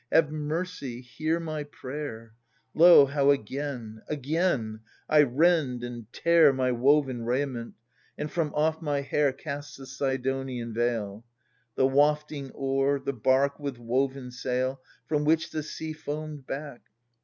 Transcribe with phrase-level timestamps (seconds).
[0.11, 2.33] Have mercy, hear my prayer!
[2.73, 7.75] Lo, how again, again, I rend and tear My woven raiment,
[8.17, 11.23] and from off my hair Cast the Sidonian veil!
[11.23, 11.25] \io
[11.75, 16.81] The wafting oar, the bark with woven sail, From which the sea foamed back.